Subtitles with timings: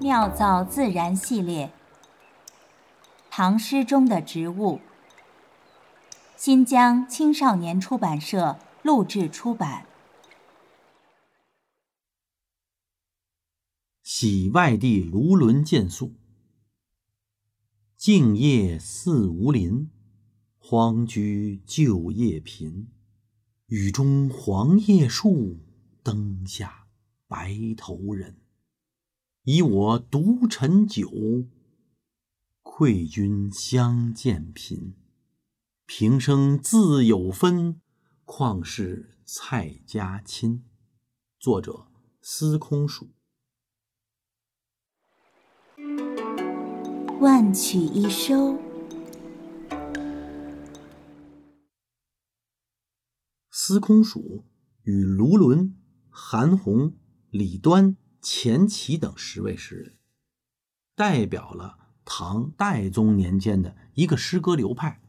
[0.00, 1.70] 妙造自然系列，
[3.30, 4.80] 唐诗中的植物。
[6.38, 9.86] 新疆青少年出版社录制出版。
[14.02, 16.14] 喜外地卢纶见宿。
[17.94, 19.90] 静夜思无邻，
[20.56, 22.88] 荒居旧业贫。
[23.66, 25.58] 雨中黄叶树，
[26.02, 26.86] 灯下
[27.28, 28.39] 白头人。
[29.44, 31.10] 以我独陈酒，
[32.60, 34.94] 愧君相见频。
[35.86, 37.80] 平生自有分，
[38.26, 40.66] 况是蔡家亲。
[41.38, 41.86] 作者：
[42.20, 43.08] 司空曙。
[47.18, 48.58] 万曲一收。
[53.50, 54.44] 司空曙
[54.82, 55.74] 与卢纶、
[56.10, 56.92] 韩翃、
[57.30, 59.96] 李端、钱琦等十位诗人，
[60.94, 65.00] 代表了唐代宗年间的一个诗歌流派。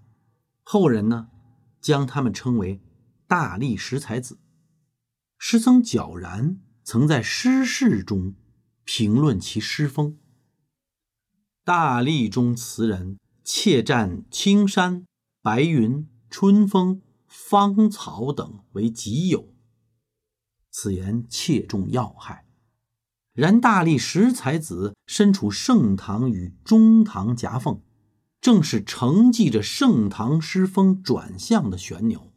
[0.63, 1.29] 后人呢，
[1.81, 2.81] 将他们称为
[3.27, 4.39] “大力十才子”。
[5.37, 8.35] 诗僧皎然曾在诗事中
[8.83, 10.19] 评论其诗风。
[11.63, 15.05] 大历中词人窃占青山、
[15.41, 19.53] 白云、春风、芳草等为己有，
[20.69, 22.45] 此言切中要害。
[23.41, 27.81] 然大历十才子身处盛唐与中唐夹缝，
[28.39, 32.31] 正是承继着盛唐诗风转向的旋钮，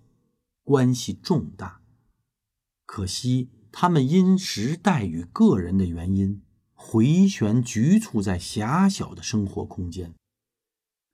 [0.63, 1.83] 关系重大。
[2.87, 6.41] 可惜他们因时代与个人的原因。
[6.73, 10.15] 回旋局促在狭小的生活空间，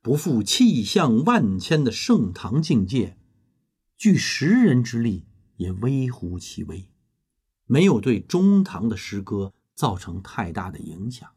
[0.00, 3.16] 不负气象万千的盛唐境界，
[3.96, 6.88] 据时人之力也微乎其微，
[7.66, 11.30] 没有对中唐的诗歌造成太大的影响。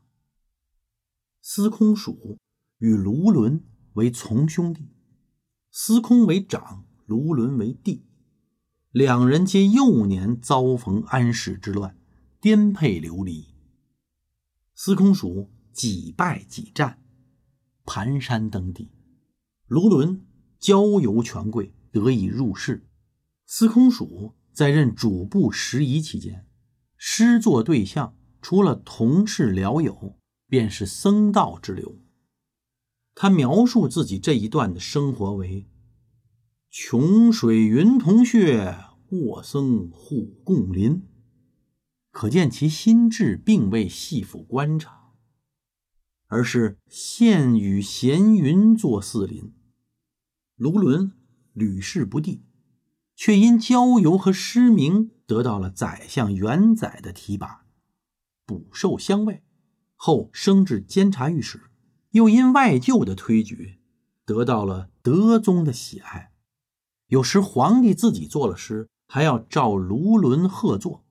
[1.39, 2.37] 司空曙
[2.79, 4.89] 与卢纶为从兄弟，
[5.71, 8.03] 司空为长，卢纶为弟，
[8.91, 11.97] 两人皆幼年遭逢安史之乱，
[12.41, 13.55] 颠沛流离。
[14.75, 17.01] 司空曙几败几战，
[17.85, 18.89] 蹒跚登第；
[19.67, 20.25] 卢纶
[20.59, 22.89] 交游权贵，得以入仕。
[23.45, 26.45] 司空曙在任主簿拾遗期间，
[26.97, 31.95] 诗作对象除了同事僚友，便是僧道之流。
[33.15, 35.65] 他描述自己这一段的生活为
[36.69, 38.77] ：“穷水云同穴，
[39.11, 41.07] 卧僧虎共林。”
[42.11, 45.13] 可见其心智并未细抚观察，
[46.27, 49.53] 而是现与闲云作四邻。
[50.57, 51.13] 卢纶
[51.53, 52.43] 屡试不第，
[53.15, 57.62] 却因郊游和诗名得到了宰相元载的提拔，
[58.45, 59.43] 补授乡尉，
[59.95, 61.61] 后升至监察御史，
[62.11, 63.79] 又因外舅的推举，
[64.25, 66.31] 得到了德宗的喜爱。
[67.07, 71.03] 有时皇帝自己作了诗，还要召卢纶贺作。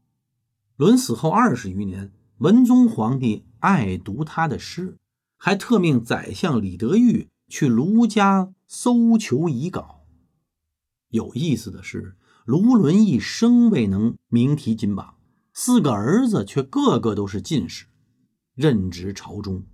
[0.77, 4.99] 伦死后二十余年，文宗皇帝爱读他的诗，
[5.37, 10.05] 还特命宰相李德裕去卢家搜求遗稿。
[11.09, 15.15] 有意思的是，卢纶一生未能名题金榜，
[15.55, 17.87] 四个儿子却个个都是进士，
[18.55, 19.61] 任职朝中。《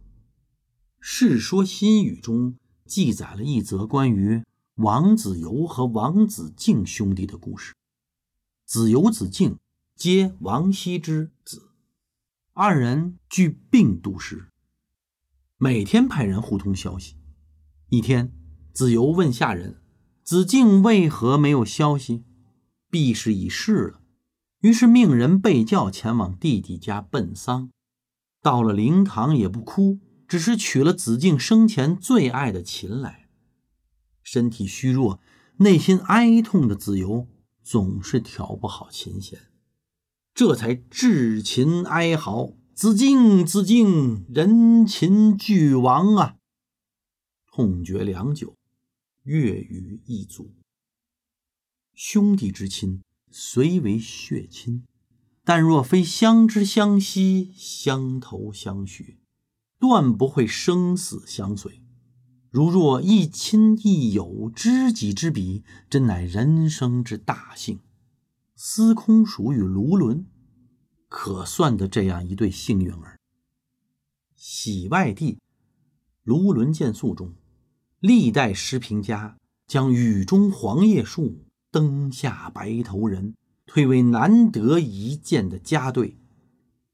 [1.01, 4.45] 世说新语》中记载了一则关于
[4.77, 7.75] 王子猷和王子敬兄弟的故事。
[8.65, 9.59] 子猷、子敬。
[9.97, 11.73] 皆王羲之子，
[12.53, 14.47] 二人俱并读诗，
[15.57, 17.17] 每天派人互通消息。
[17.89, 18.33] 一天，
[18.73, 19.83] 子猷问下人
[20.23, 22.23] ：“子敬为何没有消息？”
[22.89, 23.98] 必是已逝了。
[24.61, 27.71] 于是命人备轿前往弟弟家奔丧。
[28.41, 33.29] 到了灵堂也不哭，只是取了子敬生前最爱的琴来。
[34.23, 35.21] 身体虚弱、
[35.59, 37.27] 内心哀痛的子由
[37.63, 39.41] 总是调不好琴弦。
[40.35, 46.37] 这才至琴哀嚎：“子敬，子敬，人琴俱亡啊！”
[47.51, 48.55] 痛绝良久，
[49.25, 50.55] 月余一卒。
[51.93, 54.85] 兄弟之亲虽为血亲，
[55.45, 59.19] 但若非相知相惜、相投相许，
[59.79, 61.83] 断不会生死相随。
[62.51, 67.81] 如若一亲一友、知己知彼，真乃人生之大幸。
[68.57, 70.25] 司空曙与卢纶，
[71.09, 73.19] 可算得这样一对幸运儿。
[74.35, 75.39] 喜外地
[76.25, 77.35] 卢纶见宿中，
[78.01, 79.37] 历代诗评家
[79.67, 83.35] 将“雨中黄叶树，灯下白头人”
[83.67, 86.17] 推为难得一见的佳对。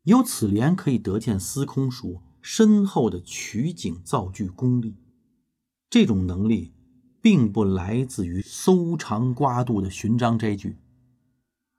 [0.02, 4.96] 由此联可以得见司空曙深厚的取景造句功力。
[5.88, 6.74] 这种能力
[7.22, 10.76] 并不来自于搜肠刮肚的寻章摘句，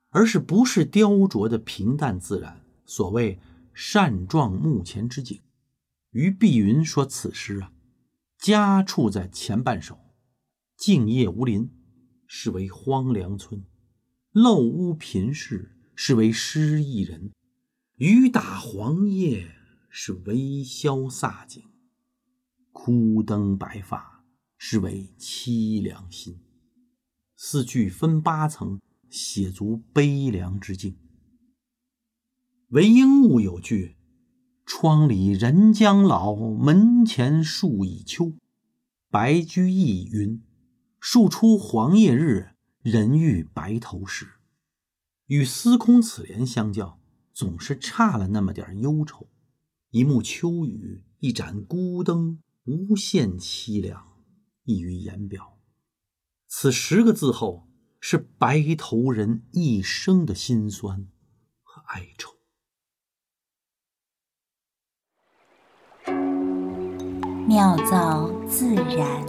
[0.10, 2.62] 而是不是雕琢的平淡自然。
[2.86, 3.40] 所谓
[3.74, 5.42] “善状目前之景”，
[6.12, 7.74] 于碧云说此诗啊，
[8.40, 10.00] 家处在前半首，
[10.78, 11.70] 静夜无林，
[12.28, 13.62] 是为荒凉村；
[14.32, 17.32] 漏屋贫士，是为失意人。
[17.98, 19.56] 雨打黄叶
[19.90, 21.64] 是为萧飒景，
[22.72, 24.26] 枯灯白发
[24.58, 26.40] 是为凄凉心。
[27.38, 30.98] 四句分八层，写足悲凉之境。
[32.70, 33.96] 唯应物有句
[34.66, 38.34] ：“窗里人将老，门前树已秋。”
[39.10, 40.42] 白居易云
[41.08, 44.40] ：“树出黄叶日，人欲白头时。”
[45.28, 47.00] 与司空此联相较。
[47.32, 49.30] 总是差了那么点忧愁，
[49.92, 54.24] 一幕秋雨，一盏孤灯，无限凄凉，
[54.64, 55.60] 溢于言表。
[56.48, 57.68] 此十个字后，
[58.00, 61.08] 是白头人一生的辛酸
[61.62, 62.32] 和哀愁。
[67.48, 69.26] 妙造自然，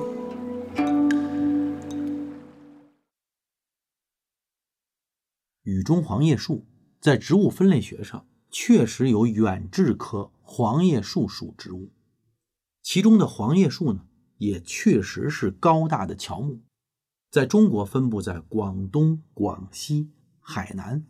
[5.67, 6.65] 雨中黄叶树。
[6.99, 11.91] 在植物分类学上，确实有远志科黄叶树属植物，
[12.83, 14.07] 其中的黄叶树呢，
[14.39, 16.63] 也确实是高大的乔木，
[17.31, 20.11] 在中国分布在广东、广西、
[20.41, 21.05] 海南。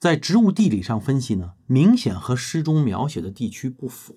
[0.00, 4.16] 在植物地理上分析呢，明显和诗中描写的地区不符。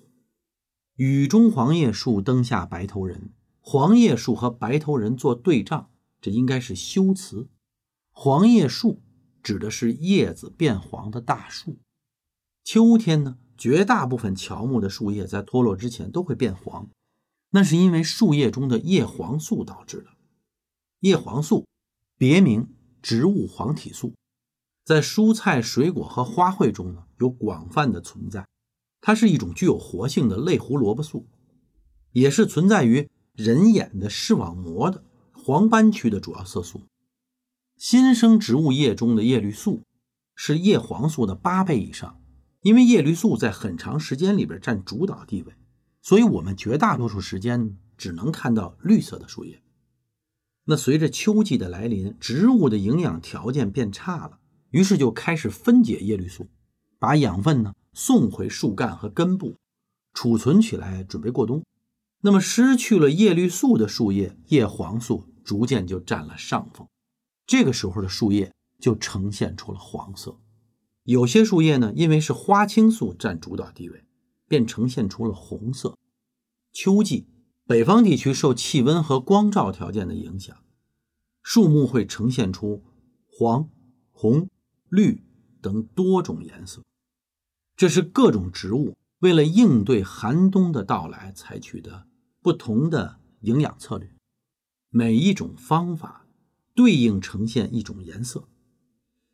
[0.96, 3.30] 雨中黄叶树，灯下白头人。
[3.60, 5.90] 黄叶树和白头人做对仗，
[6.20, 7.48] 这应该是修辞。
[8.12, 9.02] 黄叶树。
[9.42, 11.80] 指的是叶子变黄的大树。
[12.62, 16.88] 秋天呢，绝大部分乔木的树叶在脱落之前都会变黄，
[17.50, 20.10] 那是因为树叶中的叶黄素导致的。
[21.00, 21.66] 叶黄素
[22.16, 22.72] 别名
[23.02, 24.14] 植物黄体素，
[24.84, 28.46] 在蔬菜、水果和花卉中呢有广泛的存在。
[29.00, 31.26] 它是一种具有活性的类胡萝卜素，
[32.12, 36.82] 也是存在于人眼的视网膜的黄斑区的主要色素。
[37.82, 39.82] 新生植物叶中的叶绿素
[40.36, 42.20] 是叶黄素的八倍以上，
[42.60, 45.56] 因为叶绿素在很长时间里边占主导地位，
[46.00, 49.60] 所以我们绝大多数时间只能看到绿色的树叶。
[50.66, 54.38] 那随着秋季的来临，植物的营养条件变差了，
[54.70, 56.46] 于是就开始分解叶绿素，
[57.00, 59.56] 把养分呢送回树干和根部，
[60.14, 61.64] 储存起来准备过冬。
[62.20, 66.86] 那么失去了叶绿素的树叶，叶黄素逐渐就占了上风。
[67.52, 70.40] 这个时候的树叶就呈现出了黄色，
[71.02, 74.06] 有些树叶呢，因为是花青素占主导地位，
[74.48, 75.98] 便呈现出了红色。
[76.72, 77.28] 秋季，
[77.66, 80.64] 北方地区受气温和光照条件的影响，
[81.42, 82.82] 树木会呈现出
[83.26, 83.68] 黄、
[84.12, 84.48] 红、
[84.88, 85.22] 绿
[85.60, 86.82] 等多种颜色。
[87.76, 92.06] 这是各种植物为了应对寒冬的到来采取的
[92.40, 94.10] 不同的营养策略，
[94.88, 96.21] 每一种方法。
[96.74, 98.48] 对应呈现一种颜色，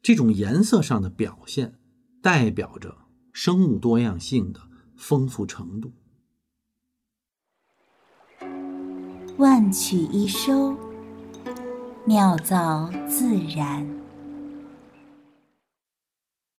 [0.02, 1.78] 这种颜色上的表现
[2.20, 2.96] 代表着
[3.32, 4.60] 生物多样性的
[4.96, 5.92] 丰富程度。
[9.36, 10.76] 万曲一收，
[12.04, 13.86] 妙造自然。